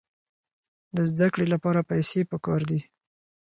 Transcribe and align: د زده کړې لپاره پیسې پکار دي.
د 0.95 0.97
زده 1.09 1.27
کړې 1.33 1.45
لپاره 1.53 1.87
پیسې 1.91 2.19
پکار 2.31 2.61
دي. 2.69 2.79